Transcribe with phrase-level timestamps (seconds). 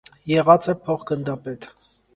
[0.29, 1.73] Եղած է փոխգնդապետ։